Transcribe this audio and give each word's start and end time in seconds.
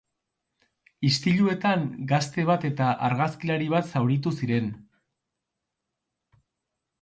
Istiluetan 1.09 1.83
gazte 2.11 2.45
bat 2.51 2.65
eta 2.69 2.87
argazkilari 3.09 3.69
bat 3.75 3.93
zauritu 3.97 4.35
ziren. 4.57 4.73